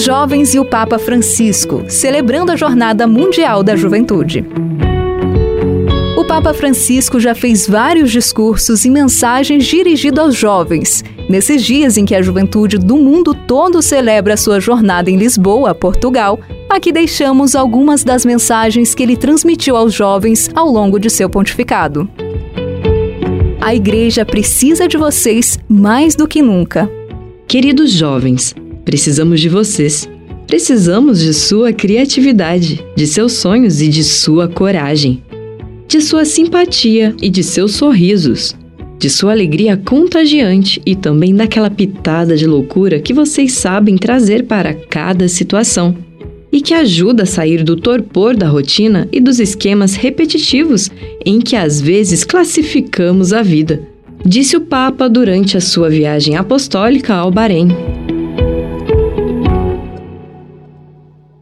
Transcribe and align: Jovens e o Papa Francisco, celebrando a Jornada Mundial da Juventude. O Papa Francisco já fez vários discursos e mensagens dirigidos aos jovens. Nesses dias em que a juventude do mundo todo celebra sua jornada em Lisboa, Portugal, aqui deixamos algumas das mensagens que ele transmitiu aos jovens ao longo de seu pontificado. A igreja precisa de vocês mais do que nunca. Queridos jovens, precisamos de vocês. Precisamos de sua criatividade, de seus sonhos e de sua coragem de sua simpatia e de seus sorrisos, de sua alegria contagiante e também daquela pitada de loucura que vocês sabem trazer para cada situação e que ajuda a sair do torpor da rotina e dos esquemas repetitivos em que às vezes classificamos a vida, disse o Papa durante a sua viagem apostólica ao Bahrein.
Jovens 0.00 0.54
e 0.54 0.58
o 0.58 0.64
Papa 0.64 0.98
Francisco, 0.98 1.84
celebrando 1.86 2.50
a 2.50 2.56
Jornada 2.56 3.06
Mundial 3.06 3.62
da 3.62 3.76
Juventude. 3.76 4.42
O 6.16 6.24
Papa 6.24 6.54
Francisco 6.54 7.20
já 7.20 7.34
fez 7.34 7.68
vários 7.68 8.10
discursos 8.10 8.86
e 8.86 8.90
mensagens 8.90 9.66
dirigidos 9.66 10.18
aos 10.18 10.34
jovens. 10.34 11.04
Nesses 11.28 11.62
dias 11.62 11.98
em 11.98 12.06
que 12.06 12.14
a 12.14 12.22
juventude 12.22 12.78
do 12.78 12.96
mundo 12.96 13.34
todo 13.34 13.82
celebra 13.82 14.38
sua 14.38 14.58
jornada 14.58 15.10
em 15.10 15.18
Lisboa, 15.18 15.74
Portugal, 15.74 16.40
aqui 16.66 16.92
deixamos 16.92 17.54
algumas 17.54 18.02
das 18.02 18.24
mensagens 18.24 18.94
que 18.94 19.02
ele 19.02 19.18
transmitiu 19.18 19.76
aos 19.76 19.92
jovens 19.92 20.48
ao 20.54 20.70
longo 20.70 20.98
de 20.98 21.10
seu 21.10 21.28
pontificado. 21.28 22.08
A 23.60 23.74
igreja 23.74 24.24
precisa 24.24 24.88
de 24.88 24.96
vocês 24.96 25.58
mais 25.68 26.14
do 26.14 26.26
que 26.26 26.40
nunca. 26.40 26.90
Queridos 27.46 27.90
jovens, 27.90 28.54
precisamos 28.90 29.40
de 29.40 29.48
vocês. 29.48 30.10
Precisamos 30.48 31.20
de 31.20 31.32
sua 31.32 31.72
criatividade, 31.72 32.84
de 32.96 33.06
seus 33.06 33.34
sonhos 33.34 33.80
e 33.80 33.86
de 33.86 34.02
sua 34.02 34.48
coragem 34.48 35.22
de 35.90 36.00
sua 36.00 36.24
simpatia 36.24 37.16
e 37.20 37.28
de 37.28 37.42
seus 37.42 37.72
sorrisos, 37.72 38.54
de 38.96 39.10
sua 39.10 39.32
alegria 39.32 39.76
contagiante 39.76 40.80
e 40.86 40.94
também 40.94 41.34
daquela 41.34 41.68
pitada 41.68 42.36
de 42.36 42.46
loucura 42.46 43.00
que 43.00 43.12
vocês 43.12 43.54
sabem 43.54 43.96
trazer 43.96 44.44
para 44.44 44.72
cada 44.72 45.26
situação 45.26 45.96
e 46.52 46.60
que 46.60 46.74
ajuda 46.74 47.24
a 47.24 47.26
sair 47.26 47.64
do 47.64 47.74
torpor 47.74 48.36
da 48.36 48.46
rotina 48.46 49.08
e 49.10 49.20
dos 49.20 49.40
esquemas 49.40 49.96
repetitivos 49.96 50.88
em 51.26 51.40
que 51.40 51.56
às 51.56 51.80
vezes 51.80 52.22
classificamos 52.22 53.32
a 53.32 53.42
vida, 53.42 53.82
disse 54.24 54.56
o 54.56 54.60
Papa 54.60 55.08
durante 55.08 55.56
a 55.56 55.60
sua 55.60 55.90
viagem 55.90 56.36
apostólica 56.36 57.14
ao 57.14 57.32
Bahrein. 57.32 57.68